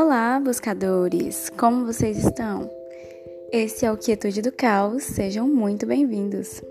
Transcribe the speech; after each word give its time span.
Olá, 0.00 0.38
buscadores! 0.38 1.50
Como 1.58 1.84
vocês 1.84 2.24
estão? 2.24 2.70
Esse 3.50 3.84
é 3.84 3.90
o 3.90 3.96
Quietude 3.96 4.40
do 4.40 4.52
Caos, 4.52 5.02
sejam 5.02 5.48
muito 5.48 5.84
bem-vindos! 5.86 6.62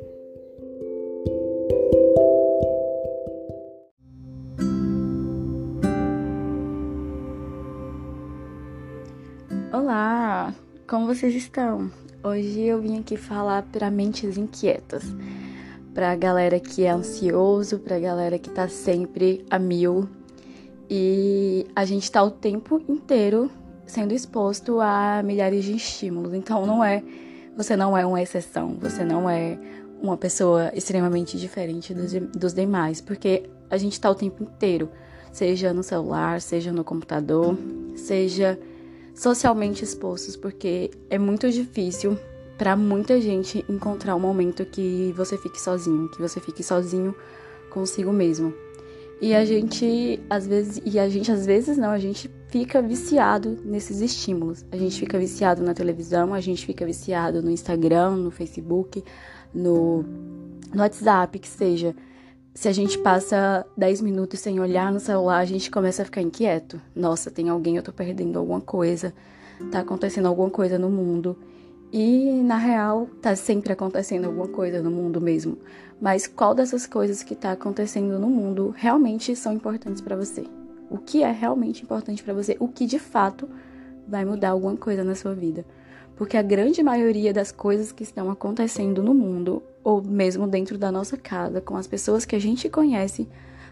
Olá, 9.73 10.55
como 10.87 11.07
vocês 11.07 11.35
estão? 11.35 11.91
Hoje 12.23 12.61
eu 12.61 12.79
vim 12.79 13.01
aqui 13.01 13.17
falar 13.17 13.63
para 13.63 13.91
mentes 13.91 14.37
inquietas, 14.37 15.03
para 15.93 16.13
a 16.13 16.15
galera 16.15 16.61
que 16.61 16.85
é 16.85 16.91
ansioso, 16.91 17.77
para 17.79 17.97
a 17.97 17.99
galera 17.99 18.39
que 18.39 18.49
tá 18.49 18.69
sempre 18.69 19.45
a 19.49 19.59
mil 19.59 20.07
e 20.89 21.67
a 21.75 21.85
gente 21.85 22.03
está 22.03 22.23
o 22.23 22.31
tempo 22.31 22.81
inteiro 22.87 23.49
sendo 23.85 24.13
exposto 24.13 24.79
a 24.81 25.21
milhares 25.23 25.63
de 25.65 25.75
estímulos. 25.75 26.33
Então 26.33 26.65
não 26.65 26.83
é, 26.83 27.03
você 27.55 27.75
não 27.75 27.97
é 27.97 28.05
uma 28.05 28.21
exceção, 28.21 28.77
você 28.79 29.03
não 29.03 29.29
é 29.29 29.57
uma 30.01 30.17
pessoa 30.17 30.71
extremamente 30.73 31.37
diferente 31.37 31.93
dos, 31.93 32.13
dos 32.13 32.53
demais, 32.53 33.01
porque 33.01 33.49
a 33.69 33.77
gente 33.77 33.93
está 33.93 34.09
o 34.09 34.15
tempo 34.15 34.43
inteiro, 34.43 34.89
seja 35.31 35.73
no 35.73 35.83
celular, 35.83 36.41
seja 36.41 36.71
no 36.71 36.83
computador, 36.83 37.57
seja 37.95 38.59
socialmente 39.15 39.83
expostos, 39.83 40.35
porque 40.35 40.91
é 41.09 41.17
muito 41.17 41.49
difícil 41.49 42.17
para 42.57 42.75
muita 42.75 43.19
gente 43.21 43.63
encontrar 43.69 44.15
um 44.15 44.19
momento 44.19 44.65
que 44.65 45.13
você 45.15 45.37
fique 45.37 45.59
sozinho, 45.59 46.09
que 46.09 46.21
você 46.21 46.39
fique 46.39 46.63
sozinho 46.63 47.15
consigo 47.69 48.11
mesmo. 48.11 48.53
E 49.19 49.33
a 49.33 49.43
gente, 49.43 50.19
às 50.29 50.45
vezes, 50.45 50.81
e 50.85 50.99
a 50.99 51.09
gente, 51.09 51.31
às 51.31 51.45
vezes, 51.45 51.77
não, 51.77 51.89
a 51.89 51.97
gente 51.97 52.29
fica 52.49 52.81
viciado 52.81 53.57
nesses 53.65 53.99
estímulos. 53.99 54.63
A 54.71 54.77
gente 54.77 54.99
fica 54.99 55.17
viciado 55.17 55.63
na 55.63 55.73
televisão, 55.73 56.33
a 56.33 56.39
gente 56.39 56.65
fica 56.65 56.85
viciado 56.85 57.41
no 57.41 57.49
Instagram, 57.49 58.17
no 58.17 58.31
Facebook, 58.31 59.03
no, 59.53 60.03
no 60.73 60.81
WhatsApp, 60.81 61.39
que 61.39 61.47
seja. 61.47 61.95
Se 62.53 62.67
a 62.67 62.71
gente 62.71 62.97
passa 62.99 63.65
10 63.75 64.01
minutos 64.01 64.39
sem 64.39 64.59
olhar 64.59 64.91
no 64.91 64.99
celular, 64.99 65.37
a 65.37 65.45
gente 65.45 65.69
começa 65.69 66.03
a 66.03 66.05
ficar 66.05 66.21
inquieto. 66.21 66.79
Nossa, 66.95 67.31
tem 67.31 67.49
alguém, 67.49 67.77
eu 67.77 67.83
tô 67.83 67.91
perdendo 67.91 68.37
alguma 68.37 68.61
coisa. 68.61 69.13
Tá 69.71 69.79
acontecendo 69.79 70.27
alguma 70.27 70.49
coisa 70.49 70.77
no 70.77 70.89
mundo. 70.89 71.37
E 71.91 72.41
na 72.43 72.57
real, 72.57 73.07
tá 73.21 73.35
sempre 73.35 73.71
acontecendo 73.71 74.25
alguma 74.25 74.47
coisa 74.47 74.81
no 74.81 74.91
mundo 74.91 75.21
mesmo. 75.21 75.57
Mas 76.01 76.27
qual 76.27 76.53
dessas 76.53 76.85
coisas 76.85 77.23
que 77.23 77.33
tá 77.33 77.53
acontecendo 77.53 78.19
no 78.19 78.29
mundo 78.29 78.73
realmente 78.75 79.35
são 79.35 79.53
importantes 79.53 80.01
para 80.01 80.15
você? 80.15 80.45
O 80.89 80.97
que 80.97 81.23
é 81.23 81.31
realmente 81.31 81.83
importante 81.83 82.23
para 82.23 82.33
você? 82.33 82.57
O 82.59 82.67
que 82.67 82.85
de 82.85 82.99
fato 82.99 83.49
vai 84.07 84.25
mudar 84.25 84.49
alguma 84.49 84.75
coisa 84.75 85.03
na 85.03 85.15
sua 85.15 85.33
vida? 85.33 85.65
Porque 86.15 86.35
a 86.35 86.41
grande 86.41 86.83
maioria 86.83 87.33
das 87.33 87.51
coisas 87.51 87.91
que 87.91 88.03
estão 88.03 88.29
acontecendo 88.29 89.01
no 89.01 89.13
mundo, 89.13 89.63
ou 89.83 90.01
mesmo 90.01 90.45
dentro 90.47 90.77
da 90.77 90.91
nossa 90.91 91.15
casa, 91.15 91.61
com 91.61 91.77
as 91.77 91.87
pessoas 91.87 92.25
que 92.25 92.35
a 92.35 92.39
gente 92.39 92.69
conhece, 92.69 93.29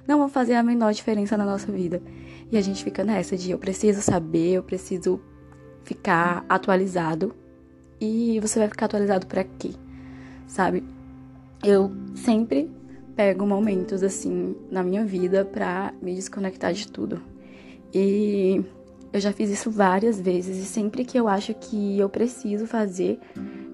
não 0.08 0.20
vão 0.20 0.30
fazer 0.30 0.54
a 0.54 0.64
menor 0.64 0.94
diferença 0.94 1.36
na 1.36 1.46
nossa 1.46 1.72
vida. 1.72 2.02
E 2.52 2.58
a 2.58 2.62
gente 2.62 2.84
fica 2.84 3.04
nessa 3.04 3.36
de 3.36 3.52
eu 3.52 3.58
preciso 3.58 4.02
saber, 4.02 4.54
eu 4.54 4.64
preciso 4.64 5.20
ficar 5.84 6.46
atualizado 6.48 7.36
e 8.00 8.40
você 8.40 8.60
vai 8.60 8.68
ficar 8.68 8.86
atualizado 8.86 9.26
para 9.26 9.44
quê? 9.44 9.72
Sabe? 10.48 10.84
Eu 11.64 11.92
sempre 12.16 12.70
pego 13.16 13.46
momentos 13.46 14.04
assim 14.04 14.56
na 14.70 14.84
minha 14.84 15.06
vida 15.06 15.46
para 15.46 15.94
me 16.02 16.14
desconectar 16.14 16.74
de 16.74 16.88
tudo. 16.88 17.22
E 17.94 18.64
eu 19.14 19.20
já 19.20 19.32
fiz 19.32 19.50
isso 19.50 19.72
várias 19.72 20.20
vezes 20.20 20.58
e 20.58 20.66
sempre 20.66 21.06
que 21.06 21.18
eu 21.18 21.28
acho 21.28 21.54
que 21.54 21.98
eu 21.98 22.10
preciso 22.10 22.68
fazer, 22.68 23.20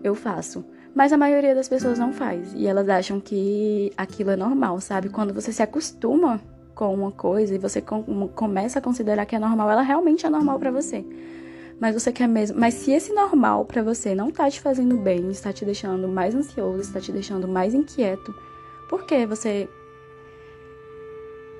eu 0.03 0.13
faço. 0.13 0.63
Mas 0.93 1.11
a 1.11 1.17
maioria 1.17 1.55
das 1.55 1.67
pessoas 1.67 1.97
não 1.97 2.13
faz 2.13 2.53
e 2.53 2.67
elas 2.67 2.87
acham 2.89 3.19
que 3.19 3.91
aquilo 3.97 4.29
é 4.31 4.35
normal, 4.35 4.79
sabe? 4.79 5.09
Quando 5.09 5.33
você 5.33 5.51
se 5.51 5.63
acostuma 5.63 6.39
com 6.75 6.93
uma 6.93 7.11
coisa 7.11 7.55
e 7.55 7.57
você 7.57 7.81
começa 8.35 8.79
a 8.79 8.81
considerar 8.81 9.25
que 9.25 9.35
é 9.35 9.39
normal, 9.39 9.71
ela 9.71 9.81
realmente 9.81 10.25
é 10.25 10.29
normal 10.29 10.59
para 10.59 10.71
você 10.71 11.05
mas 11.81 11.95
você 11.95 12.11
quer 12.11 12.27
mesmo. 12.27 12.59
Mas 12.59 12.75
se 12.75 12.91
esse 12.91 13.11
normal 13.11 13.65
para 13.65 13.81
você 13.81 14.13
não 14.13 14.29
tá 14.29 14.47
te 14.51 14.61
fazendo 14.61 14.95
bem, 14.97 15.31
está 15.31 15.51
te 15.51 15.65
deixando 15.65 16.07
mais 16.07 16.35
ansioso, 16.35 16.79
está 16.79 17.01
te 17.01 17.11
deixando 17.11 17.47
mais 17.47 17.73
inquieto, 17.73 18.31
por 18.87 19.03
que 19.03 19.25
você. 19.25 19.67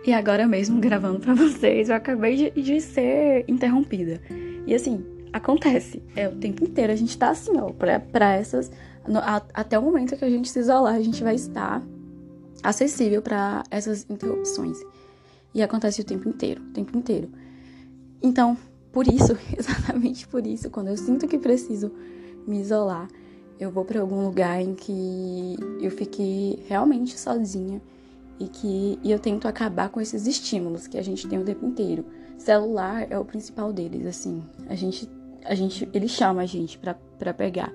E 0.05 0.13
agora 0.13 0.47
mesmo 0.47 0.77
gravando 0.79 1.19
para 1.19 1.33
vocês, 1.33 1.89
eu 1.89 1.95
acabei 1.95 2.35
de, 2.35 2.61
de, 2.61 2.79
ser 2.79 3.45
interrompida. 3.47 4.21
E 4.67 4.75
assim, 4.75 5.03
acontece. 5.33 6.03
É 6.15 6.29
o 6.29 6.35
tempo 6.35 6.63
inteiro. 6.63 6.93
A 6.93 6.95
gente 6.95 7.17
tá 7.17 7.31
assim, 7.31 7.57
ó, 7.57 7.71
pra, 7.71 7.99
pra 7.99 8.35
essas. 8.35 8.71
No, 9.07 9.17
a, 9.17 9.41
até 9.55 9.79
o 9.79 9.81
momento 9.81 10.15
que 10.15 10.23
a 10.23 10.29
gente 10.29 10.51
se 10.51 10.59
isolar, 10.59 10.93
a 10.93 11.01
gente 11.01 11.23
vai 11.23 11.33
estar 11.33 11.81
acessível 12.61 13.23
para 13.23 13.63
essas 13.71 14.07
interrupções. 14.07 14.77
E 15.51 15.63
acontece 15.63 16.01
o 16.01 16.05
tempo 16.05 16.29
inteiro, 16.29 16.61
o 16.61 16.73
tempo 16.73 16.95
inteiro. 16.95 17.27
Então, 18.21 18.55
por 18.91 19.07
isso, 19.07 19.37
exatamente 19.57 20.27
por 20.27 20.45
isso, 20.45 20.69
quando 20.69 20.89
eu 20.89 20.97
sinto 20.97 21.27
que 21.27 21.37
preciso 21.37 21.91
me 22.45 22.59
isolar, 22.59 23.07
eu 23.59 23.69
vou 23.69 23.85
para 23.85 24.01
algum 24.01 24.25
lugar 24.25 24.59
em 24.61 24.73
que 24.73 25.55
eu 25.79 25.91
fique 25.91 26.63
realmente 26.67 27.17
sozinha 27.17 27.81
e 28.39 28.47
que 28.47 28.99
e 29.03 29.11
eu 29.11 29.19
tento 29.19 29.47
acabar 29.47 29.89
com 29.89 30.01
esses 30.01 30.25
estímulos 30.25 30.87
que 30.87 30.97
a 30.97 31.01
gente 31.03 31.27
tem 31.27 31.37
o 31.37 31.43
tempo 31.43 31.65
inteiro. 31.65 32.03
Celular 32.39 33.05
é 33.07 33.19
o 33.19 33.23
principal 33.23 33.71
deles, 33.71 34.07
assim. 34.07 34.43
A 34.67 34.73
gente 34.73 35.07
a 35.45 35.53
gente 35.53 35.87
ele 35.93 36.07
chama 36.07 36.41
a 36.41 36.45
gente 36.45 36.79
para 36.79 37.33
pegar. 37.33 37.71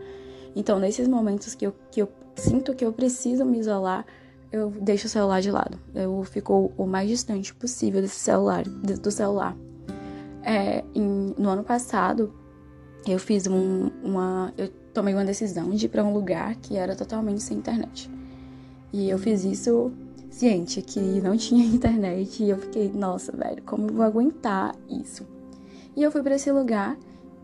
Então, 0.56 0.78
nesses 0.78 1.06
momentos 1.06 1.54
que 1.54 1.66
eu, 1.66 1.74
que 1.90 2.02
eu 2.02 2.08
sinto 2.34 2.74
que 2.74 2.84
eu 2.84 2.92
preciso 2.92 3.44
me 3.44 3.58
isolar, 3.58 4.04
eu 4.50 4.70
deixo 4.70 5.06
o 5.06 5.10
celular 5.10 5.40
de 5.40 5.50
lado. 5.50 5.78
Eu 5.94 6.22
fico 6.24 6.72
o 6.76 6.86
mais 6.86 7.08
distante 7.08 7.54
possível 7.54 8.00
desse 8.00 8.18
celular, 8.18 8.64
do 8.64 9.10
celular. 9.10 9.56
É, 10.48 10.84
em, 10.94 11.34
no 11.36 11.48
ano 11.48 11.64
passado, 11.64 12.32
eu 13.04 13.18
fiz 13.18 13.48
um, 13.48 13.90
uma. 14.02 14.54
Eu 14.56 14.68
tomei 14.94 15.12
uma 15.12 15.24
decisão 15.24 15.70
de 15.70 15.86
ir 15.86 15.88
para 15.88 16.04
um 16.04 16.12
lugar 16.12 16.54
que 16.56 16.76
era 16.76 16.94
totalmente 16.94 17.42
sem 17.42 17.58
internet. 17.58 18.08
E 18.92 19.10
eu 19.10 19.18
fiz 19.18 19.44
isso 19.44 19.92
ciente 20.30 20.80
que 20.82 21.00
não 21.20 21.34
tinha 21.36 21.64
internet 21.64 22.42
e 22.44 22.50
eu 22.50 22.58
fiquei, 22.58 22.90
nossa, 22.92 23.32
velho, 23.32 23.62
como 23.64 23.88
eu 23.88 23.94
vou 23.94 24.04
aguentar 24.04 24.74
isso? 24.88 25.26
E 25.96 26.02
eu 26.02 26.10
fui 26.12 26.22
para 26.22 26.36
esse 26.36 26.52
lugar 26.52 26.96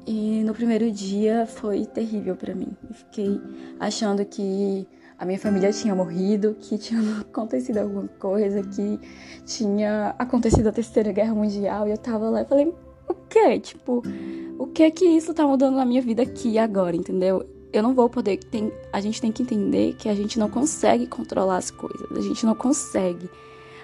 e 0.07 0.43
no 0.45 0.55
primeiro 0.55 0.91
dia 0.91 1.47
foi 1.47 1.87
terrível 1.87 2.37
para 2.37 2.55
mim. 2.55 2.77
Eu 2.89 2.95
fiquei 2.95 3.41
achando 3.81 4.25
que 4.25 4.87
a 5.19 5.25
minha 5.25 5.39
família 5.39 5.73
tinha 5.73 5.95
morrido, 5.95 6.57
que 6.59 6.77
tinha 6.77 7.01
acontecido 7.21 7.79
alguma 7.79 8.09
coisa, 8.09 8.63
que 8.63 9.01
tinha 9.47 10.15
acontecido 10.19 10.69
a 10.69 10.73
Terceira 10.73 11.13
Guerra 11.13 11.34
Mundial 11.34 11.87
e 11.89 11.93
eu 11.93 11.99
tava 11.99 12.29
lá 12.29 12.43
e 12.43 12.45
falei, 12.45 12.75
o 13.32 13.50
que? 13.50 13.60
Tipo, 13.60 14.03
o 14.59 14.66
que 14.66 14.91
que 14.91 15.04
isso 15.06 15.32
tá 15.32 15.47
mudando 15.47 15.76
na 15.76 15.87
minha 15.87 16.03
vida 16.03 16.22
aqui 16.22 16.59
agora, 16.59 16.94
entendeu? 16.94 17.44
Eu 17.72 17.82
não 17.82 17.94
vou 17.94 18.09
poder. 18.09 18.37
Tem, 18.37 18.70
a 18.93 19.00
gente 19.00 19.20
tem 19.20 19.32
que 19.32 19.43
entender 19.43 19.94
que 19.94 20.09
a 20.09 20.15
gente 20.15 20.38
não 20.38 20.50
consegue 20.50 21.06
controlar 21.06 21.56
as 21.56 21.71
coisas. 21.71 22.06
A 22.15 22.21
gente 22.21 22.44
não 22.44 22.54
consegue. 22.54 23.31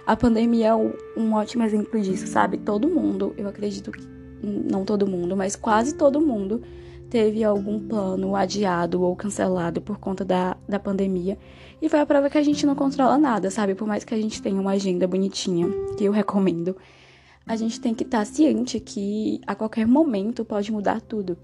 A 0.06 0.14
pandemia 0.14 0.68
é 0.68 0.74
um, 0.74 0.92
um 1.16 1.32
ótimo 1.32 1.64
exemplo 1.64 1.98
disso, 2.00 2.26
sabe? 2.26 2.58
Todo 2.58 2.88
mundo, 2.88 3.34
eu 3.38 3.48
acredito 3.48 3.90
que. 3.90 4.06
Não 4.40 4.84
todo 4.84 5.04
mundo, 5.04 5.36
mas 5.36 5.56
quase 5.56 5.96
todo 5.96 6.20
mundo 6.20 6.62
teve 7.10 7.42
algum 7.42 7.80
plano 7.80 8.36
adiado 8.36 9.02
ou 9.02 9.16
cancelado 9.16 9.80
por 9.80 9.98
conta 9.98 10.24
da, 10.24 10.56
da 10.68 10.78
pandemia. 10.78 11.36
E 11.82 11.88
foi 11.88 11.98
a 11.98 12.06
prova 12.06 12.30
que 12.30 12.38
a 12.38 12.42
gente 12.42 12.64
não 12.64 12.76
controla 12.76 13.18
nada, 13.18 13.50
sabe? 13.50 13.74
Por 13.74 13.88
mais 13.88 14.04
que 14.04 14.14
a 14.14 14.16
gente 14.16 14.40
tenha 14.40 14.60
uma 14.60 14.72
agenda 14.72 15.08
bonitinha, 15.08 15.66
que 15.96 16.04
eu 16.04 16.12
recomendo 16.12 16.76
a 17.48 17.56
gente 17.56 17.80
tem 17.80 17.94
que 17.94 18.04
estar 18.04 18.18
tá 18.18 18.24
ciente 18.26 18.78
que 18.78 19.40
a 19.46 19.54
qualquer 19.54 19.86
momento 19.86 20.44
pode 20.44 20.70
mudar 20.70 21.00
tudo. 21.00 21.36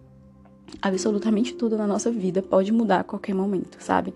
Absolutamente 0.82 1.55
tudo 1.55 1.79
na 1.79 1.87
nossa 1.87 2.11
vida 2.11 2.43
pode 2.43 2.70
mudar 2.70 3.00
a 3.00 3.05
qualquer 3.05 3.34
momento, 3.34 3.79
sabe? 3.81 4.14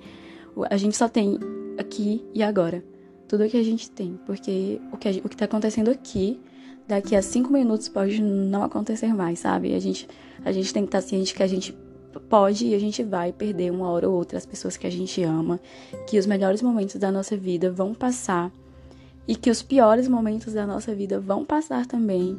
A 0.68 0.76
gente 0.76 0.96
só 0.96 1.08
tem 1.08 1.38
aqui 1.78 2.22
e 2.34 2.42
agora. 2.42 2.84
Tudo 3.26 3.48
que 3.48 3.56
a 3.56 3.62
gente 3.62 3.90
tem. 3.90 4.18
Porque 4.26 4.80
o 4.92 4.98
que, 4.98 5.22
o 5.24 5.28
que 5.28 5.36
tá 5.36 5.46
acontecendo 5.46 5.90
aqui, 5.90 6.38
daqui 6.86 7.16
a 7.16 7.22
cinco 7.22 7.50
minutos 7.50 7.88
pode 7.88 8.20
não 8.20 8.62
acontecer 8.62 9.14
mais, 9.14 9.38
sabe? 9.38 9.74
A 9.74 9.78
gente, 9.78 10.06
a 10.44 10.52
gente 10.52 10.72
tem 10.74 10.82
que 10.82 10.88
estar 10.88 11.00
tá 11.00 11.06
ciente 11.06 11.34
que 11.34 11.42
a 11.42 11.46
gente 11.46 11.74
pode 12.28 12.66
e 12.66 12.74
a 12.74 12.78
gente 12.78 13.02
vai 13.02 13.32
perder 13.32 13.70
uma 13.70 13.88
hora 13.90 14.08
ou 14.08 14.14
outra 14.14 14.36
as 14.36 14.44
pessoas 14.44 14.76
que 14.76 14.86
a 14.86 14.90
gente 14.90 15.22
ama, 15.22 15.58
que 16.06 16.18
os 16.18 16.26
melhores 16.26 16.60
momentos 16.60 16.96
da 16.96 17.10
nossa 17.10 17.34
vida 17.34 17.70
vão 17.70 17.94
passar 17.94 18.52
e 19.28 19.36
que 19.36 19.50
os 19.50 19.62
piores 19.62 20.08
momentos 20.08 20.54
da 20.54 20.66
nossa 20.66 20.94
vida 20.94 21.20
vão 21.20 21.44
passar 21.44 21.84
também. 21.84 22.34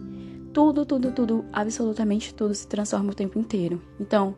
Tudo, 0.51 0.83
tudo, 0.83 1.11
tudo, 1.11 1.45
absolutamente 1.53 2.33
tudo 2.33 2.55
se 2.55 2.67
transforma 2.67 3.11
o 3.11 3.15
tempo 3.15 3.37
inteiro. 3.37 3.79
Então, 3.99 4.33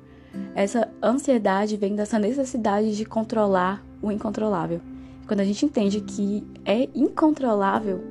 essa 0.54 0.90
ansiedade 1.02 1.78
vem 1.78 1.96
dessa 1.96 2.20
necessidade 2.20 2.98
de 2.98 3.06
controlar 3.06 3.82
o 4.02 4.12
incontrolável. 4.12 4.82
Quando 5.26 5.40
a 5.40 5.46
gente 5.46 5.66
entende 5.66 6.02
que 6.02 6.46
é 6.66 6.90
incontrolável, 6.94 8.04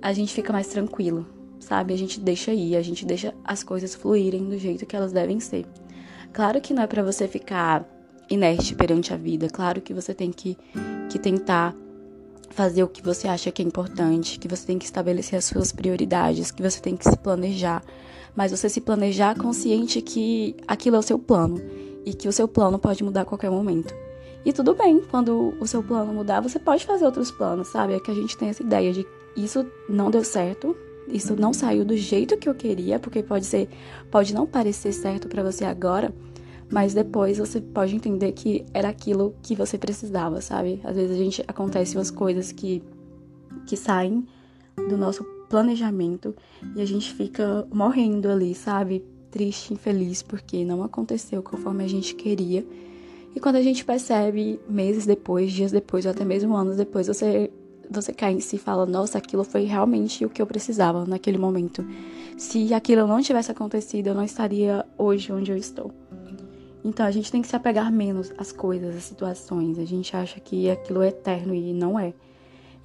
a 0.00 0.14
gente 0.14 0.32
fica 0.32 0.52
mais 0.54 0.68
tranquilo. 0.68 1.26
sabe? 1.58 1.92
A 1.92 1.98
gente 1.98 2.18
deixa 2.18 2.54
ir, 2.54 2.74
a 2.76 2.82
gente 2.82 3.04
deixa 3.04 3.34
as 3.44 3.62
coisas 3.62 3.94
fluírem 3.94 4.48
do 4.48 4.56
jeito 4.56 4.86
que 4.86 4.96
elas 4.96 5.12
devem 5.12 5.38
ser. 5.38 5.66
Claro 6.32 6.60
que 6.60 6.72
não 6.72 6.82
é 6.82 6.86
para 6.86 7.02
você 7.02 7.28
ficar 7.28 7.84
inerte 8.30 8.74
perante 8.74 9.12
a 9.12 9.16
vida, 9.16 9.48
claro 9.48 9.80
que 9.80 9.92
você 9.92 10.14
tem 10.14 10.30
que, 10.30 10.56
que 11.10 11.18
tentar 11.18 11.76
fazer 12.60 12.82
o 12.82 12.88
que 12.88 13.02
você 13.02 13.26
acha 13.26 13.50
que 13.50 13.62
é 13.62 13.64
importante, 13.64 14.38
que 14.38 14.46
você 14.46 14.66
tem 14.66 14.78
que 14.78 14.84
estabelecer 14.84 15.38
as 15.38 15.46
suas 15.46 15.72
prioridades, 15.72 16.50
que 16.50 16.60
você 16.60 16.78
tem 16.78 16.94
que 16.94 17.08
se 17.08 17.16
planejar, 17.16 17.82
mas 18.36 18.50
você 18.50 18.68
se 18.68 18.82
planejar 18.82 19.34
consciente 19.34 20.02
que 20.02 20.54
aquilo 20.68 20.96
é 20.96 20.98
o 20.98 21.02
seu 21.02 21.18
plano 21.18 21.58
e 22.04 22.12
que 22.12 22.28
o 22.28 22.32
seu 22.32 22.46
plano 22.46 22.78
pode 22.78 23.02
mudar 23.02 23.22
a 23.22 23.24
qualquer 23.24 23.50
momento. 23.50 23.94
E 24.44 24.52
tudo 24.52 24.74
bem, 24.74 25.00
quando 25.10 25.54
o 25.58 25.66
seu 25.66 25.82
plano 25.82 26.12
mudar, 26.12 26.42
você 26.42 26.58
pode 26.58 26.84
fazer 26.84 27.06
outros 27.06 27.30
planos, 27.30 27.68
sabe? 27.68 27.94
É 27.94 27.98
que 27.98 28.10
a 28.10 28.14
gente 28.14 28.36
tem 28.36 28.50
essa 28.50 28.62
ideia 28.62 28.92
de 28.92 29.06
isso 29.34 29.64
não 29.88 30.10
deu 30.10 30.22
certo, 30.22 30.76
isso 31.08 31.34
não 31.34 31.54
saiu 31.54 31.82
do 31.82 31.96
jeito 31.96 32.36
que 32.36 32.46
eu 32.46 32.54
queria, 32.54 32.98
porque 32.98 33.22
pode 33.22 33.46
ser, 33.46 33.70
pode 34.10 34.34
não 34.34 34.46
parecer 34.46 34.92
certo 34.92 35.28
para 35.28 35.42
você 35.42 35.64
agora, 35.64 36.12
mas 36.70 36.94
depois 36.94 37.38
você 37.38 37.60
pode 37.60 37.94
entender 37.96 38.32
que 38.32 38.64
era 38.72 38.88
aquilo 38.88 39.34
que 39.42 39.56
você 39.56 39.76
precisava, 39.76 40.40
sabe? 40.40 40.80
Às 40.84 40.94
vezes 40.96 41.12
a 41.12 41.18
gente 41.18 41.44
acontece 41.48 41.96
umas 41.96 42.10
coisas 42.10 42.52
que 42.52 42.82
que 43.66 43.76
saem 43.76 44.26
do 44.76 44.96
nosso 44.96 45.24
planejamento 45.48 46.34
e 46.76 46.80
a 46.80 46.84
gente 46.84 47.12
fica 47.12 47.66
morrendo 47.72 48.28
ali, 48.30 48.54
sabe? 48.54 49.04
Triste, 49.30 49.74
infeliz 49.74 50.22
porque 50.22 50.64
não 50.64 50.82
aconteceu 50.82 51.42
conforme 51.42 51.84
a 51.84 51.88
gente 51.88 52.14
queria. 52.14 52.64
E 53.34 53.40
quando 53.40 53.56
a 53.56 53.62
gente 53.62 53.84
percebe 53.84 54.60
meses 54.68 55.06
depois, 55.06 55.52
dias 55.52 55.70
depois, 55.70 56.04
ou 56.04 56.10
até 56.12 56.24
mesmo 56.24 56.56
anos 56.56 56.76
depois, 56.76 57.06
você 57.06 57.50
você 57.92 58.12
cai 58.12 58.32
em 58.32 58.40
si 58.40 58.54
e 58.56 58.58
fala: 58.58 58.86
"Nossa, 58.86 59.18
aquilo 59.18 59.42
foi 59.42 59.64
realmente 59.64 60.24
o 60.24 60.30
que 60.30 60.40
eu 60.40 60.46
precisava 60.46 61.04
naquele 61.04 61.38
momento. 61.38 61.84
Se 62.38 62.72
aquilo 62.72 63.06
não 63.06 63.20
tivesse 63.20 63.50
acontecido, 63.50 64.08
eu 64.08 64.14
não 64.14 64.24
estaria 64.24 64.86
hoje 64.96 65.32
onde 65.32 65.50
eu 65.50 65.56
estou." 65.56 65.92
Então 66.84 67.04
a 67.04 67.10
gente 67.10 67.30
tem 67.30 67.42
que 67.42 67.48
se 67.48 67.56
apegar 67.56 67.92
menos 67.92 68.32
às 68.38 68.52
coisas, 68.52 68.96
às 68.96 69.04
situações. 69.04 69.78
A 69.78 69.84
gente 69.84 70.16
acha 70.16 70.40
que 70.40 70.70
aquilo 70.70 71.02
é 71.02 71.08
eterno 71.08 71.54
e 71.54 71.72
não 71.72 71.98
é. 71.98 72.14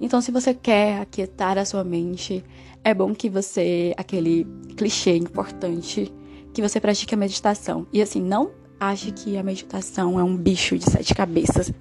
Então, 0.00 0.20
se 0.20 0.30
você 0.30 0.52
quer 0.52 1.00
aquietar 1.00 1.56
a 1.56 1.64
sua 1.64 1.82
mente, 1.82 2.44
é 2.84 2.92
bom 2.92 3.14
que 3.14 3.30
você, 3.30 3.94
aquele 3.96 4.46
clichê 4.76 5.16
importante, 5.16 6.12
que 6.52 6.60
você 6.60 6.78
pratique 6.78 7.14
a 7.14 7.18
meditação. 7.18 7.86
E 7.92 8.02
assim, 8.02 8.20
não 8.20 8.50
ache 8.78 9.10
que 9.10 9.38
a 9.38 9.42
meditação 9.42 10.20
é 10.20 10.24
um 10.24 10.36
bicho 10.36 10.76
de 10.76 10.84
sete 10.90 11.14
cabeças, 11.14 11.72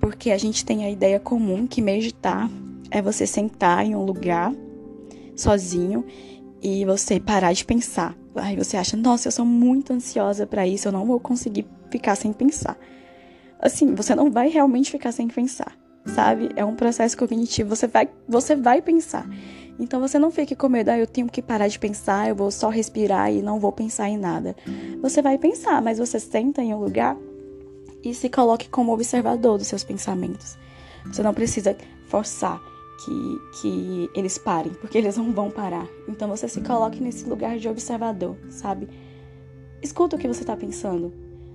porque 0.00 0.30
a 0.30 0.38
gente 0.38 0.64
tem 0.64 0.84
a 0.84 0.90
ideia 0.90 1.20
comum 1.20 1.66
que 1.66 1.82
meditar 1.82 2.48
é 2.90 3.02
você 3.02 3.26
sentar 3.26 3.84
em 3.84 3.94
um 3.94 4.02
lugar 4.02 4.54
sozinho 5.36 6.04
e 6.62 6.84
você 6.84 7.20
parar 7.20 7.52
de 7.52 7.64
pensar. 7.64 8.16
Aí 8.34 8.56
você 8.56 8.76
acha, 8.76 8.96
nossa, 8.96 9.28
eu 9.28 9.32
sou 9.32 9.44
muito 9.44 9.92
ansiosa 9.92 10.46
para 10.46 10.66
isso, 10.66 10.88
eu 10.88 10.92
não 10.92 11.06
vou 11.06 11.18
conseguir 11.20 11.66
ficar 11.90 12.14
sem 12.14 12.32
pensar. 12.32 12.76
Assim, 13.60 13.94
você 13.94 14.14
não 14.14 14.30
vai 14.30 14.48
realmente 14.48 14.90
ficar 14.90 15.12
sem 15.12 15.26
pensar, 15.28 15.76
sabe? 16.06 16.50
É 16.54 16.64
um 16.64 16.76
processo 16.76 17.16
cognitivo, 17.16 17.74
você 17.74 17.86
vai, 17.86 18.08
você 18.28 18.54
vai 18.54 18.80
pensar. 18.80 19.28
Então 19.78 20.00
você 20.00 20.18
não 20.18 20.30
fique 20.30 20.56
com 20.56 20.68
medo, 20.68 20.90
ah, 20.90 20.98
eu 20.98 21.06
tenho 21.06 21.28
que 21.28 21.40
parar 21.40 21.68
de 21.68 21.78
pensar, 21.78 22.28
eu 22.28 22.34
vou 22.34 22.50
só 22.50 22.68
respirar 22.68 23.32
e 23.32 23.42
não 23.42 23.60
vou 23.60 23.72
pensar 23.72 24.08
em 24.08 24.16
nada. 24.16 24.56
Você 25.00 25.22
vai 25.22 25.38
pensar, 25.38 25.80
mas 25.80 25.98
você 25.98 26.18
senta 26.18 26.62
em 26.62 26.74
um 26.74 26.80
lugar 26.80 27.16
e 28.02 28.12
se 28.14 28.28
coloque 28.28 28.68
como 28.68 28.92
observador 28.92 29.58
dos 29.58 29.68
seus 29.68 29.84
pensamentos. 29.84 30.56
Você 31.06 31.22
não 31.22 31.34
precisa 31.34 31.76
forçar 32.06 32.60
que, 32.98 33.40
que 33.60 34.10
eles 34.14 34.36
parem, 34.38 34.72
porque 34.74 34.98
eles 34.98 35.16
não 35.16 35.32
vão 35.32 35.50
parar. 35.50 35.86
Então 36.08 36.28
você 36.28 36.48
se 36.48 36.60
coloque 36.60 37.00
nesse 37.00 37.28
lugar 37.28 37.58
de 37.58 37.68
observador, 37.68 38.36
sabe? 38.50 38.88
Escuta 39.80 40.16
o 40.16 40.18
que 40.18 40.28
você 40.28 40.40
está 40.40 40.56
pensando. 40.56 41.12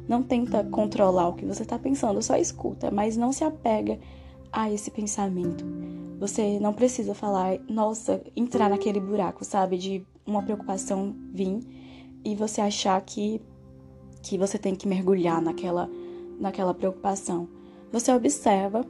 Não 0.07 0.23
tenta 0.23 0.63
controlar 0.65 1.29
o 1.29 1.33
que 1.33 1.45
você 1.45 1.63
está 1.63 1.77
pensando, 1.77 2.21
só 2.21 2.35
escuta, 2.35 2.91
mas 2.91 3.15
não 3.17 3.31
se 3.31 3.43
apega 3.43 3.99
a 4.51 4.71
esse 4.71 4.91
pensamento. 4.91 5.65
Você 6.19 6.59
não 6.59 6.73
precisa 6.73 7.13
falar, 7.13 7.59
nossa, 7.67 8.21
entrar 8.35 8.69
naquele 8.69 8.99
buraco, 8.99 9.43
sabe? 9.43 9.77
De 9.77 10.05
uma 10.25 10.43
preocupação 10.43 11.15
vir 11.33 11.59
e 12.23 12.35
você 12.35 12.61
achar 12.61 12.99
que, 13.01 13.41
que 14.21 14.37
você 14.37 14.57
tem 14.57 14.75
que 14.75 14.87
mergulhar 14.87 15.41
naquela, 15.41 15.89
naquela 16.39 16.73
preocupação. 16.73 17.47
Você 17.91 18.11
observa 18.13 18.85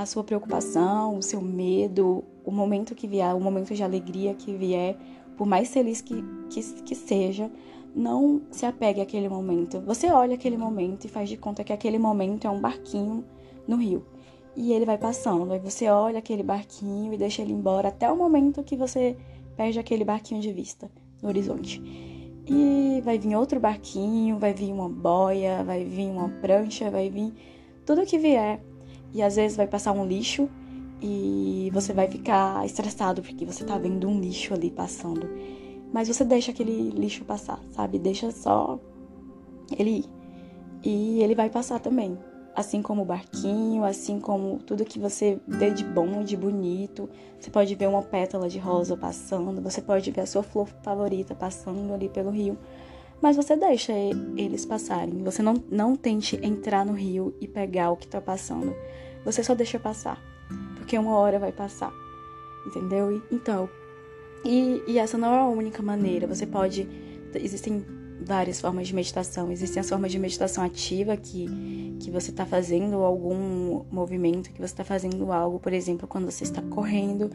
a 0.00 0.06
sua 0.06 0.24
preocupação, 0.24 1.18
o 1.18 1.22
seu 1.22 1.42
medo, 1.42 2.24
o 2.42 2.50
momento 2.50 2.94
que 2.94 3.06
vier, 3.06 3.34
o 3.36 3.40
momento 3.40 3.74
de 3.74 3.82
alegria 3.82 4.32
que 4.32 4.56
vier, 4.56 4.96
por 5.36 5.46
mais 5.46 5.70
feliz 5.70 6.00
que, 6.00 6.24
que, 6.48 6.62
que 6.82 6.94
seja, 6.94 7.50
não 7.94 8.40
se 8.50 8.64
apegue 8.64 9.02
àquele 9.02 9.28
momento. 9.28 9.78
Você 9.82 10.10
olha 10.10 10.36
aquele 10.36 10.56
momento 10.56 11.04
e 11.04 11.08
faz 11.08 11.28
de 11.28 11.36
conta 11.36 11.62
que 11.62 11.70
aquele 11.70 11.98
momento 11.98 12.46
é 12.46 12.50
um 12.50 12.58
barquinho 12.58 13.22
no 13.68 13.76
rio. 13.76 14.06
E 14.56 14.72
ele 14.72 14.86
vai 14.86 14.96
passando. 14.96 15.52
Aí 15.52 15.58
você 15.58 15.90
olha 15.90 16.18
aquele 16.18 16.42
barquinho 16.42 17.12
e 17.12 17.18
deixa 17.18 17.42
ele 17.42 17.52
embora 17.52 17.88
até 17.88 18.10
o 18.10 18.16
momento 18.16 18.62
que 18.62 18.76
você 18.76 19.18
perde 19.54 19.78
aquele 19.78 20.02
barquinho 20.02 20.40
de 20.40 20.50
vista 20.50 20.90
no 21.20 21.28
horizonte. 21.28 21.78
E 22.48 23.02
vai 23.04 23.18
vir 23.18 23.36
outro 23.36 23.60
barquinho, 23.60 24.38
vai 24.38 24.54
vir 24.54 24.72
uma 24.72 24.88
boia, 24.88 25.62
vai 25.62 25.84
vir 25.84 26.06
uma 26.06 26.30
prancha, 26.40 26.90
vai 26.90 27.10
vir 27.10 27.34
tudo 27.84 28.06
que 28.06 28.16
vier 28.16 28.62
e 29.12 29.22
às 29.22 29.36
vezes 29.36 29.56
vai 29.56 29.66
passar 29.66 29.92
um 29.92 30.06
lixo 30.06 30.48
e 31.02 31.70
você 31.72 31.92
vai 31.92 32.08
ficar 32.08 32.64
estressado 32.64 33.22
porque 33.22 33.44
você 33.44 33.64
tá 33.64 33.78
vendo 33.78 34.08
um 34.08 34.20
lixo 34.20 34.54
ali 34.54 34.70
passando. 34.70 35.28
Mas 35.92 36.08
você 36.08 36.24
deixa 36.24 36.52
aquele 36.52 36.90
lixo 36.90 37.24
passar, 37.24 37.58
sabe? 37.72 37.98
Deixa 37.98 38.30
só 38.30 38.78
ele 39.76 39.90
ir. 39.90 40.04
E 40.84 41.22
ele 41.22 41.34
vai 41.34 41.50
passar 41.50 41.80
também. 41.80 42.18
Assim 42.54 42.82
como 42.82 43.02
o 43.02 43.04
barquinho, 43.04 43.84
assim 43.84 44.20
como 44.20 44.58
tudo 44.58 44.84
que 44.84 44.98
você 44.98 45.40
vê 45.46 45.70
de 45.70 45.84
bom, 45.84 46.22
de 46.22 46.36
bonito. 46.36 47.08
Você 47.38 47.50
pode 47.50 47.74
ver 47.74 47.88
uma 47.88 48.02
pétala 48.02 48.48
de 48.48 48.58
rosa 48.58 48.96
passando, 48.96 49.62
você 49.62 49.80
pode 49.80 50.10
ver 50.10 50.22
a 50.22 50.26
sua 50.26 50.42
flor 50.42 50.68
favorita 50.82 51.34
passando 51.34 51.92
ali 51.92 52.08
pelo 52.08 52.30
rio. 52.30 52.58
Mas 53.20 53.36
você 53.36 53.56
deixa 53.56 53.92
eles 54.36 54.64
passarem. 54.64 55.22
Você 55.22 55.42
não, 55.42 55.62
não 55.70 55.94
tente 55.94 56.38
entrar 56.42 56.86
no 56.86 56.92
rio 56.92 57.34
e 57.40 57.46
pegar 57.46 57.90
o 57.90 57.96
que 57.96 58.06
tá 58.06 58.20
passando. 58.20 58.74
Você 59.24 59.42
só 59.42 59.54
deixa 59.54 59.78
passar. 59.78 60.18
Porque 60.76 60.98
uma 60.98 61.16
hora 61.16 61.38
vai 61.38 61.52
passar. 61.52 61.92
Entendeu? 62.66 63.22
Então, 63.30 63.68
e, 64.44 64.82
e 64.86 64.98
essa 64.98 65.18
não 65.18 65.34
é 65.34 65.38
a 65.38 65.46
única 65.46 65.82
maneira. 65.82 66.26
Você 66.26 66.46
pode. 66.46 66.88
Existem 67.34 67.84
várias 68.22 68.60
formas 68.60 68.88
de 68.88 68.94
meditação. 68.94 69.50
Existem 69.50 69.80
as 69.80 69.88
formas 69.88 70.10
de 70.10 70.18
meditação 70.18 70.64
ativa 70.64 71.16
que, 71.16 71.46
que 72.00 72.10
você 72.10 72.30
está 72.30 72.44
fazendo 72.46 72.96
algum 73.02 73.84
movimento, 73.90 74.50
que 74.50 74.58
você 74.58 74.72
está 74.72 74.84
fazendo 74.84 75.32
algo, 75.32 75.58
por 75.58 75.72
exemplo, 75.72 76.06
quando 76.06 76.30
você 76.30 76.44
está 76.44 76.62
correndo 76.62 77.30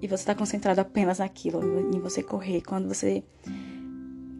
e 0.00 0.06
você 0.06 0.22
está 0.22 0.34
concentrado 0.34 0.80
apenas 0.80 1.18
naquilo, 1.18 1.90
em 1.94 2.00
você 2.00 2.22
correr. 2.22 2.62
Quando 2.62 2.88
você 2.88 3.22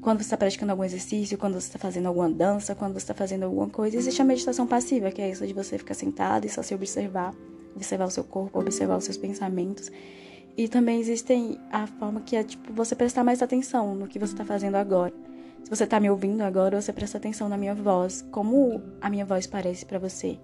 quando 0.09 0.21
você 0.21 0.25
está 0.25 0.39
praticando 0.39 0.73
algum 0.73 0.85
exercício, 0.85 1.37
quando 1.37 1.61
você 1.61 1.67
está 1.67 1.79
fazendo 1.79 2.07
alguma 2.07 2.31
dança, 2.31 2.75
quando 2.75 2.95
você 2.95 3.01
está 3.01 3.13
fazendo 3.13 3.43
alguma 3.43 3.69
coisa, 3.69 3.95
existe 3.95 4.23
a 4.23 4.25
meditação 4.25 4.67
passiva, 4.67 5.11
que 5.11 5.21
é 5.21 5.29
isso 5.29 5.47
de 5.47 5.53
você 5.53 5.77
ficar 5.77 5.93
sentado 5.93 6.47
e 6.47 6.49
só 6.49 6.63
se 6.63 6.75
observar, 6.75 7.35
observar 7.77 8.07
o 8.07 8.11
seu 8.11 8.25
corpo, 8.25 8.59
observar 8.59 8.97
os 8.97 9.05
seus 9.05 9.19
pensamentos. 9.19 9.93
E 10.57 10.67
também 10.67 10.99
existem 10.99 11.61
a 11.71 11.87
forma 11.87 12.23
que 12.23 12.37
é 12.37 12.43
tipo 12.43 12.73
você 12.73 12.97
prestar 12.97 13.23
mais 13.23 13.43
atenção 13.43 13.95
no 13.95 14.09
que 14.09 14.19
você 14.19 14.33
está 14.33 14.47
fazendo 14.47 14.77
agora. 14.77 15.13
Se 15.63 15.69
você 15.69 15.85
está 15.85 16.01
me 16.01 16.09
ouvindo 16.09 16.41
agora, 16.41 16.81
você 16.81 16.91
presta 16.91 17.19
atenção 17.19 17.47
na 17.47 17.59
minha 17.59 17.75
voz. 17.75 18.25
Como 18.31 18.81
a 19.03 19.11
minha 19.11 19.27
voz 19.27 19.47
parece 19.47 19.85
para 19.85 19.99
você? 19.99 20.39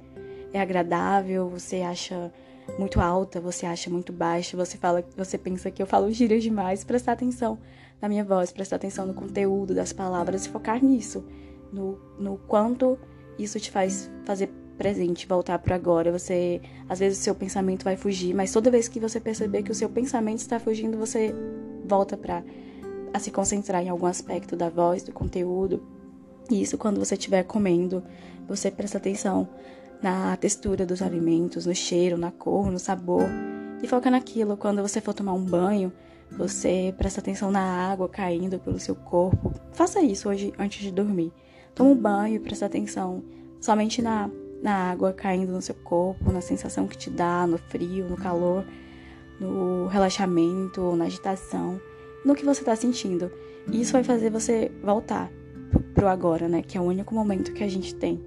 É 0.52 0.60
agradável? 0.60 1.48
Você 1.48 1.80
acha 1.80 2.30
muito 2.78 3.00
alta? 3.00 3.40
Você 3.40 3.64
acha 3.64 3.88
muito 3.88 4.12
baixa? 4.12 4.58
Você 4.58 4.76
fala, 4.76 5.02
você 5.16 5.38
pensa 5.38 5.70
que 5.70 5.82
eu 5.82 5.86
falo 5.86 6.12
gírias 6.12 6.42
demais? 6.42 6.84
Prestar 6.84 7.12
atenção 7.12 7.58
na 8.00 8.08
minha 8.08 8.24
voz, 8.24 8.52
prestar 8.52 8.76
atenção 8.76 9.06
no 9.06 9.14
conteúdo 9.14 9.74
das 9.74 9.92
palavras 9.92 10.46
e 10.46 10.48
focar 10.48 10.84
nisso, 10.84 11.24
no, 11.72 11.98
no 12.18 12.36
quanto 12.38 12.98
isso 13.38 13.58
te 13.58 13.70
faz 13.70 14.10
fazer 14.24 14.50
presente, 14.76 15.26
voltar 15.26 15.58
para 15.58 15.74
agora. 15.74 16.12
Você, 16.12 16.60
às 16.88 16.98
vezes, 16.98 17.18
o 17.18 17.22
seu 17.22 17.34
pensamento 17.34 17.84
vai 17.84 17.96
fugir, 17.96 18.34
mas 18.34 18.52
toda 18.52 18.70
vez 18.70 18.88
que 18.88 19.00
você 19.00 19.20
perceber 19.20 19.62
que 19.62 19.70
o 19.70 19.74
seu 19.74 19.88
pensamento 19.88 20.38
está 20.38 20.58
fugindo, 20.58 20.98
você 20.98 21.34
volta 21.84 22.16
para 22.16 22.42
a 23.12 23.18
se 23.18 23.30
concentrar 23.30 23.82
em 23.82 23.88
algum 23.88 24.06
aspecto 24.06 24.56
da 24.56 24.68
voz, 24.68 25.02
do 25.02 25.12
conteúdo. 25.12 25.82
E 26.50 26.60
isso 26.60 26.76
quando 26.76 26.98
você 26.98 27.14
estiver 27.14 27.44
comendo, 27.44 28.02
você 28.46 28.70
presta 28.70 28.98
atenção 28.98 29.48
na 30.02 30.36
textura 30.36 30.84
dos 30.84 31.00
alimentos, 31.00 31.64
no 31.64 31.74
cheiro, 31.74 32.18
na 32.18 32.30
cor, 32.30 32.70
no 32.70 32.78
sabor. 32.78 33.24
E 33.82 33.86
foca 33.86 34.10
naquilo. 34.10 34.56
Quando 34.56 34.82
você 34.82 35.00
for 35.00 35.14
tomar 35.14 35.32
um 35.32 35.44
banho, 35.44 35.92
você 36.30 36.94
presta 36.96 37.20
atenção 37.20 37.50
na 37.50 37.60
água 37.60 38.08
caindo 38.08 38.58
pelo 38.58 38.78
seu 38.78 38.94
corpo. 38.94 39.52
Faça 39.72 40.00
isso 40.00 40.28
hoje 40.28 40.52
antes 40.58 40.80
de 40.80 40.90
dormir. 40.90 41.32
Toma 41.74 41.90
um 41.90 41.96
banho 41.96 42.36
e 42.36 42.40
presta 42.40 42.66
atenção 42.66 43.22
somente 43.60 44.02
na, 44.02 44.30
na 44.62 44.90
água 44.90 45.12
caindo 45.12 45.52
no 45.52 45.62
seu 45.62 45.74
corpo, 45.74 46.30
na 46.32 46.40
sensação 46.40 46.86
que 46.86 46.96
te 46.96 47.10
dá, 47.10 47.46
no 47.46 47.58
frio, 47.58 48.08
no 48.08 48.16
calor, 48.16 48.64
no 49.40 49.86
relaxamento, 49.86 50.94
na 50.96 51.06
agitação. 51.06 51.80
no 52.24 52.34
que 52.34 52.44
você 52.44 52.60
está 52.60 52.74
sentindo. 52.74 53.30
E 53.70 53.80
isso 53.80 53.92
vai 53.92 54.04
fazer 54.04 54.30
você 54.30 54.70
voltar 54.82 55.30
pro 55.94 56.08
agora, 56.08 56.48
né? 56.48 56.62
Que 56.62 56.76
é 56.76 56.80
o 56.80 56.84
único 56.84 57.14
momento 57.14 57.52
que 57.52 57.62
a 57.62 57.68
gente 57.68 57.94
tem. 57.94 58.20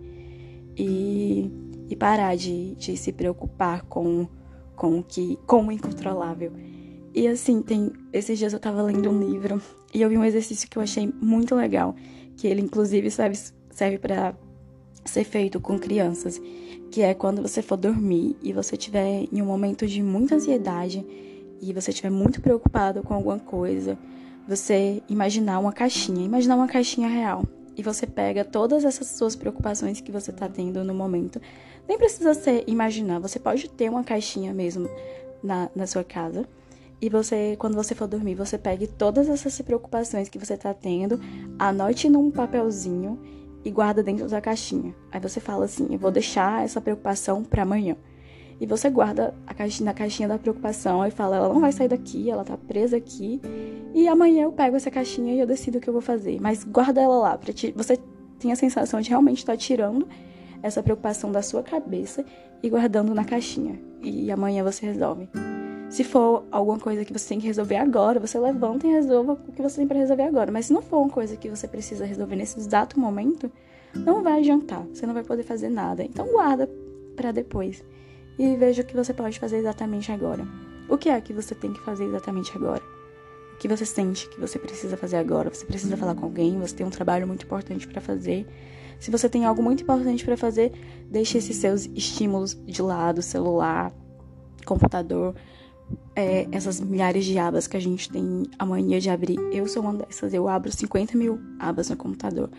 E, 0.76 1.52
e 1.90 1.96
parar 1.96 2.36
de, 2.36 2.76
de 2.76 2.96
se 2.96 3.12
preocupar 3.12 3.84
com, 3.84 4.28
com 4.76 5.00
o 5.00 5.04
que. 5.04 5.38
com 5.46 5.68
o 5.68 5.72
incontrolável. 5.72 6.52
E 7.18 7.28
assim, 7.28 7.64
tem. 7.64 7.92
Esses 8.14 8.38
dias 8.38 8.54
eu 8.54 8.60
tava 8.60 8.80
lendo 8.84 9.10
um 9.10 9.20
livro 9.20 9.60
e 9.92 10.04
eu 10.04 10.08
vi 10.08 10.20
um 10.20 10.24
exercício 10.24 10.70
que 10.70 10.78
eu 10.78 10.84
achei 10.84 11.12
muito 11.20 11.56
legal. 11.56 11.96
Que 12.36 12.46
ele, 12.46 12.62
inclusive, 12.62 13.10
serve, 13.10 13.36
serve 13.72 13.98
para 13.98 14.36
ser 15.04 15.24
feito 15.24 15.60
com 15.60 15.80
crianças. 15.80 16.40
Que 16.92 17.02
é 17.02 17.16
quando 17.16 17.42
você 17.42 17.64
for 17.64 17.76
dormir 17.76 18.36
e 18.44 18.54
você 18.54 18.78
tiver 18.78 19.28
em 19.32 19.42
um 19.42 19.48
momento 19.48 19.88
de 19.88 20.04
muita 20.04 20.36
ansiedade 20.36 21.04
e 21.60 21.74
você 21.74 21.90
estiver 21.90 22.12
muito 22.12 22.40
preocupado 22.40 23.02
com 23.02 23.16
alguma 23.16 23.40
coisa, 23.40 23.98
você 24.48 25.02
imaginar 25.10 25.58
uma 25.58 25.74
caixinha, 25.74 26.24
imaginar 26.24 26.56
uma 26.56 26.68
caixinha 26.68 27.08
real. 27.08 27.44
E 27.76 27.82
você 27.82 28.06
pega 28.06 28.46
todas 28.46 28.86
essas 28.86 29.08
suas 29.08 29.36
preocupações 29.36 30.00
que 30.00 30.12
você 30.12 30.30
está 30.30 30.48
tendo 30.48 30.84
no 30.84 30.94
momento. 30.94 31.42
Nem 31.90 31.98
precisa 31.98 32.36
ser 32.36 32.64
imaginar, 32.68 33.18
você 33.18 33.40
pode 33.40 33.68
ter 33.72 33.90
uma 33.90 34.04
caixinha 34.04 34.54
mesmo 34.54 34.88
na, 35.42 35.68
na 35.76 35.88
sua 35.88 36.04
casa. 36.04 36.46
E 37.00 37.10
você, 37.10 37.56
quando 37.60 37.76
você 37.76 37.94
for 37.94 38.08
dormir, 38.08 38.34
você 38.34 38.58
pegue 38.58 38.88
todas 38.88 39.30
essas 39.30 39.60
preocupações 39.62 40.30
que 40.30 40.40
você 40.40 40.56
está 40.56 40.74
tendo, 40.74 41.20
anote 41.60 42.10
num 42.10 42.32
papelzinho 42.32 43.20
e 43.64 43.70
guarda 43.70 44.02
dentro 44.02 44.28
da 44.28 44.42
caixinha. 44.42 44.96
Aí 45.12 45.20
você 45.20 45.40
fala 45.40 45.66
assim: 45.66 45.88
eu 45.92 46.00
vou 46.00 46.10
deixar 46.10 46.64
essa 46.64 46.82
preocupação 46.82 47.44
para 47.44 47.62
amanhã. 47.62 47.96
E 48.60 48.66
você 48.66 48.90
guarda 48.90 49.36
a 49.46 49.54
caixinha, 49.54 49.86
na 49.86 49.94
caixinha 49.94 50.28
da 50.28 50.40
preocupação 50.40 51.06
e 51.06 51.12
fala: 51.12 51.36
ela 51.36 51.54
não 51.54 51.62
vai 51.62 51.72
sair 51.72 51.88
daqui, 51.88 52.32
ela 52.32 52.44
tá 52.44 52.58
presa 52.58 52.98
aqui. 52.98 53.40
E 53.94 54.08
amanhã 54.08 54.44
eu 54.44 54.52
pego 54.52 54.76
essa 54.76 54.90
caixinha 54.90 55.34
e 55.34 55.40
eu 55.40 55.46
decido 55.46 55.78
o 55.78 55.82
que 55.82 55.88
eu 55.88 55.94
vou 55.94 56.02
fazer. 56.02 56.40
Mas 56.42 56.64
guarda 56.64 57.00
ela 57.00 57.18
lá, 57.18 57.38
pra 57.38 57.54
ti, 57.54 57.72
você 57.76 58.00
tem 58.40 58.52
a 58.52 58.56
sensação 58.56 59.02
de 59.02 59.10
realmente 59.10 59.40
estar 59.40 59.54
tá 59.54 59.58
tirando 59.58 60.08
essa 60.64 60.82
preocupação 60.82 61.32
da 61.32 61.44
sua 61.44 61.62
cabeça 61.62 62.26
e 62.64 62.70
guardando 62.70 63.14
na 63.14 63.24
caixinha. 63.24 63.80
E 64.02 64.32
amanhã 64.32 64.64
você 64.64 64.86
resolve. 64.86 65.30
Se 65.90 66.04
for 66.04 66.46
alguma 66.52 66.78
coisa 66.78 67.06
que 67.06 67.14
você 67.14 67.30
tem 67.30 67.40
que 67.40 67.48
resolver 67.48 67.78
agora, 67.78 68.20
você 68.20 68.38
levanta 68.38 68.86
e 68.86 68.92
resolva 68.92 69.34
o 69.34 69.52
que 69.54 69.62
você 69.62 69.78
tem 69.78 69.88
para 69.88 69.98
resolver 69.98 70.24
agora. 70.24 70.52
Mas 70.52 70.66
se 70.66 70.74
não 70.74 70.82
for 70.82 70.98
uma 70.98 71.10
coisa 71.10 71.38
que 71.38 71.50
você 71.50 71.68
precisa 71.68 72.06
resolver 72.06 72.36
nesse 72.36 72.60
exato 72.60 73.00
momento, 73.00 73.50
não 73.96 74.22
vai 74.22 74.40
adiantar. 74.40 74.86
Você 74.88 75.06
não 75.06 75.14
vai 75.14 75.24
poder 75.24 75.44
fazer 75.44 75.70
nada. 75.70 76.04
Então 76.04 76.28
guarda 76.28 76.70
para 77.16 77.32
depois 77.32 77.84
e 78.38 78.56
veja 78.58 78.82
o 78.82 78.86
que 78.86 78.96
você 78.96 79.14
pode 79.14 79.40
fazer 79.40 79.58
exatamente 79.58 80.12
agora. 80.12 80.46
O 80.90 80.98
que 80.98 81.10
é 81.10 81.20
que 81.22 81.34
você 81.34 81.56
tem 81.56 81.72
que 81.72 81.80
fazer 81.80 82.06
exatamente 82.06 82.56
agora? 82.56 82.82
O 83.54 83.58
que 83.58 83.68
você 83.68 83.86
sente 83.86 84.30
que 84.30 84.40
você 84.40 84.60
precisa 84.60 84.98
fazer 84.98 85.18
agora? 85.18 85.50
Você 85.50 85.66
precisa 85.66 85.98
falar 85.98 86.16
com 86.16 86.26
alguém? 86.26 86.60
Você 86.60 86.76
tem 86.76 86.86
um 86.86 86.92
trabalho 86.92 87.26
muito 87.26 87.46
importante 87.46 87.88
para 87.88 88.02
fazer? 88.02 88.46
Se 89.00 89.10
você 89.10 89.28
tem 89.30 89.46
algo 89.46 89.64
muito 89.64 89.84
importante 89.84 90.24
para 90.24 90.38
fazer, 90.38 90.72
deixe 91.10 91.38
esses 91.38 91.56
seus 91.56 91.86
estímulos 91.96 92.54
de 92.66 92.82
lado, 92.82 93.22
celular, 93.22 93.92
computador, 94.66 95.34
é, 96.16 96.48
essas 96.52 96.80
milhares 96.80 97.26
de 97.26 97.38
abas 97.38 97.68
que 97.68 97.78
a 97.78 97.80
gente 97.80 98.10
tem 98.10 98.44
a 98.58 98.66
mania 98.66 99.00
de 99.00 99.10
abrir. 99.10 99.38
Eu 99.52 99.68
sou 99.68 99.84
uma 99.84 99.94
dessas, 99.94 100.34
eu 100.34 100.48
abro 100.48 100.72
50 100.72 101.18
mil 101.18 101.40
abas 101.60 101.90
no 101.90 101.96
computador. 101.96 102.50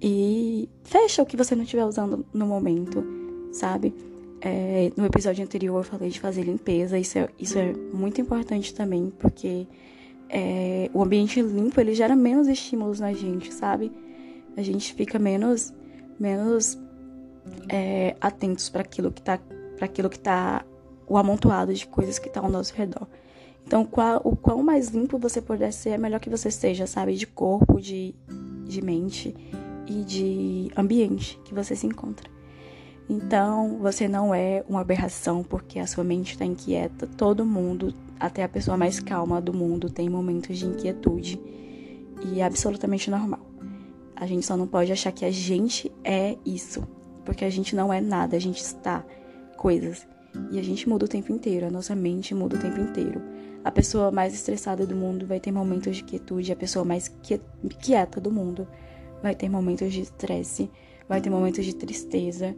E 0.00 0.68
fecha 0.82 1.22
o 1.22 1.26
que 1.26 1.36
você 1.36 1.54
não 1.54 1.62
estiver 1.62 1.84
usando 1.84 2.26
no 2.34 2.46
momento, 2.46 3.04
sabe? 3.52 3.94
É, 4.40 4.90
no 4.96 5.06
episódio 5.06 5.44
anterior 5.44 5.78
eu 5.78 5.84
falei 5.84 6.10
de 6.10 6.18
fazer 6.18 6.42
limpeza, 6.42 6.98
isso 6.98 7.16
é, 7.16 7.28
isso 7.38 7.56
é 7.58 7.72
muito 7.94 8.20
importante 8.20 8.74
também, 8.74 9.12
porque 9.18 9.68
é, 10.28 10.90
o 10.92 11.02
ambiente 11.02 11.40
limpo 11.40 11.80
ele 11.80 11.94
gera 11.94 12.16
menos 12.16 12.48
estímulos 12.48 12.98
na 12.98 13.12
gente, 13.12 13.54
sabe? 13.54 13.92
A 14.56 14.62
gente 14.62 14.92
fica 14.94 15.18
menos, 15.18 15.72
menos 16.18 16.76
é, 17.68 18.16
atentos 18.20 18.68
para 18.68 18.82
aquilo 18.82 19.12
que 19.12 19.22
tá, 19.22 19.38
para 19.76 19.86
aquilo 19.86 20.10
que 20.10 20.18
tá 20.18 20.64
o 21.06 21.16
amontoado 21.16 21.72
de 21.74 21.86
coisas 21.86 22.18
que 22.18 22.28
tá 22.28 22.40
ao 22.40 22.50
nosso 22.50 22.74
redor. 22.74 23.06
Então, 23.66 23.84
qual, 23.84 24.20
o 24.24 24.36
quão 24.36 24.62
mais 24.62 24.88
limpo 24.88 25.18
você 25.18 25.40
puder 25.40 25.72
ser, 25.72 25.90
é 25.90 25.98
melhor 25.98 26.20
que 26.20 26.30
você 26.30 26.50
seja, 26.50 26.86
sabe? 26.86 27.14
De 27.14 27.26
corpo, 27.26 27.80
de, 27.80 28.14
de 28.66 28.82
mente 28.82 29.34
e 29.86 30.04
de 30.04 30.70
ambiente 30.76 31.38
que 31.44 31.54
você 31.54 31.76
se 31.76 31.86
encontra. 31.86 32.30
Então, 33.08 33.78
você 33.78 34.08
não 34.08 34.34
é 34.34 34.64
uma 34.68 34.80
aberração 34.80 35.42
porque 35.42 35.78
a 35.78 35.86
sua 35.86 36.04
mente 36.04 36.32
está 36.32 36.44
inquieta. 36.44 37.06
Todo 37.06 37.44
mundo, 37.44 37.94
até 38.18 38.42
a 38.42 38.48
pessoa 38.48 38.76
mais 38.76 39.00
calma 39.00 39.40
do 39.40 39.52
mundo, 39.52 39.90
tem 39.90 40.08
momentos 40.08 40.58
de 40.58 40.66
inquietude 40.66 41.40
e 42.24 42.40
é 42.40 42.44
absolutamente 42.44 43.10
normal. 43.10 43.40
A 44.14 44.26
gente 44.26 44.46
só 44.46 44.56
não 44.56 44.66
pode 44.66 44.92
achar 44.92 45.12
que 45.12 45.24
a 45.24 45.30
gente 45.30 45.90
é 46.04 46.36
isso, 46.46 46.86
porque 47.24 47.44
a 47.44 47.50
gente 47.50 47.74
não 47.74 47.92
é 47.92 48.00
nada, 48.00 48.36
a 48.36 48.40
gente 48.40 48.62
está 48.62 49.04
coisas. 49.56 50.06
E 50.50 50.58
a 50.58 50.62
gente 50.62 50.88
muda 50.88 51.04
o 51.04 51.08
tempo 51.08 51.32
inteiro, 51.32 51.66
a 51.66 51.70
nossa 51.70 51.94
mente 51.94 52.34
muda 52.34 52.56
o 52.56 52.58
tempo 52.58 52.80
inteiro. 52.80 53.20
A 53.64 53.70
pessoa 53.70 54.10
mais 54.10 54.34
estressada 54.34 54.86
do 54.86 54.96
mundo 54.96 55.26
vai 55.26 55.38
ter 55.38 55.52
momentos 55.52 55.96
de 55.96 56.04
quietude, 56.04 56.52
a 56.52 56.56
pessoa 56.56 56.84
mais 56.84 57.12
quieta 57.80 58.20
do 58.20 58.30
mundo 58.30 58.66
vai 59.22 59.34
ter 59.34 59.48
momentos 59.48 59.92
de 59.92 60.00
estresse, 60.00 60.70
vai 61.08 61.20
ter 61.20 61.30
momentos 61.30 61.64
de 61.64 61.74
tristeza 61.74 62.56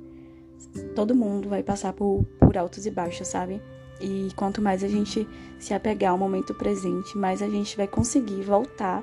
todo 0.95 1.15
mundo 1.15 1.49
vai 1.49 1.63
passar 1.63 1.93
por, 1.93 2.25
por 2.41 2.57
altos 2.57 2.87
e 2.87 2.91
baixos, 2.91 3.29
sabe? 3.29 3.61
E 4.01 4.29
quanto 4.35 4.61
mais 4.61 4.83
a 4.83 4.89
gente 4.89 5.27
se 5.59 5.73
apegar 5.73 6.13
ao 6.13 6.19
momento 6.19 6.55
presente, 6.55 7.17
mais 7.17 7.41
a 7.43 7.49
gente 7.49 7.77
vai 7.77 7.87
conseguir 7.87 8.43
voltar 8.43 9.03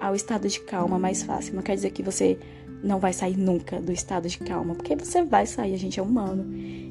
ao 0.00 0.14
estado 0.14 0.48
de 0.48 0.60
calma 0.60 0.98
mais 0.98 1.22
fácil. 1.22 1.54
Não 1.54 1.62
quer 1.62 1.74
dizer 1.74 1.90
que 1.90 2.02
você 2.02 2.38
não 2.82 2.98
vai 2.98 3.12
sair 3.12 3.36
nunca 3.36 3.80
do 3.80 3.92
estado 3.92 4.28
de 4.28 4.38
calma, 4.38 4.74
porque 4.74 4.96
você 4.96 5.22
vai 5.22 5.46
sair, 5.46 5.74
a 5.74 5.78
gente 5.78 6.00
é 6.00 6.02
humano. 6.02 6.46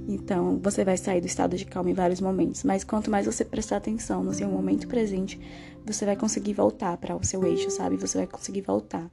Então, 0.07 0.59
você 0.61 0.83
vai 0.83 0.97
sair 0.97 1.21
do 1.21 1.27
estado 1.27 1.55
de 1.55 1.65
calma 1.65 1.89
em 1.89 1.93
vários 1.93 2.21
momentos, 2.21 2.63
mas 2.63 2.83
quanto 2.83 3.11
mais 3.11 3.25
você 3.25 3.43
prestar 3.43 3.77
atenção 3.77 4.23
no 4.23 4.33
seu 4.33 4.47
momento 4.49 4.87
presente, 4.87 5.39
você 5.85 6.05
vai 6.05 6.15
conseguir 6.15 6.53
voltar 6.53 6.97
para 6.97 7.15
o 7.15 7.23
seu 7.23 7.45
eixo, 7.45 7.69
sabe? 7.69 7.95
Você 7.97 8.19
vai 8.19 8.27
conseguir 8.27 8.61
voltar 8.61 9.09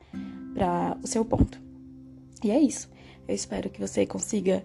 para 0.55 0.97
o 1.03 1.07
seu 1.07 1.25
ponto. 1.25 1.61
E 2.43 2.51
é 2.51 2.61
isso. 2.61 2.89
Eu 3.27 3.35
espero 3.35 3.69
que 3.71 3.81
você 3.81 4.07
consiga 4.07 4.65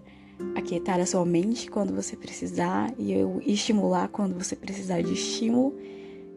aquietar 0.54 1.00
a 1.00 1.06
sua 1.06 1.24
mente 1.24 1.70
quando 1.70 1.94
você 1.94 2.16
precisar 2.16 2.92
e 2.98 3.12
eu 3.12 3.40
estimular 3.44 4.08
quando 4.08 4.34
você 4.34 4.56
precisar 4.56 5.02
de 5.02 5.12
estímulo. 5.12 5.76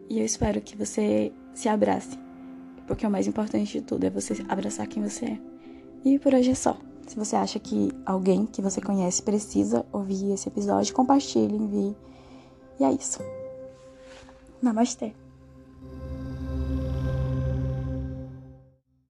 E 0.08 0.18
eu 0.18 0.24
espero 0.24 0.60
que 0.60 0.76
você 0.76 1.32
se 1.54 1.68
abrace, 1.68 2.18
porque 2.86 3.06
o 3.06 3.10
mais 3.10 3.26
importante 3.26 3.80
de 3.80 3.84
tudo 3.84 4.04
é 4.04 4.10
você 4.10 4.34
abraçar 4.48 4.86
quem 4.86 5.02
você 5.02 5.24
é. 5.24 5.55
E 6.06 6.20
por 6.20 6.32
hoje 6.32 6.52
é 6.52 6.54
só. 6.54 6.76
Se 7.08 7.16
você 7.16 7.34
acha 7.34 7.58
que 7.58 7.90
alguém 8.06 8.46
que 8.46 8.62
você 8.62 8.80
conhece 8.80 9.20
precisa 9.20 9.84
ouvir 9.92 10.30
esse 10.30 10.48
episódio, 10.48 10.94
compartilhe, 10.94 11.56
envie. 11.56 11.96
E 12.78 12.84
é 12.84 12.92
isso. 12.92 13.18
Namastê. 14.62 15.12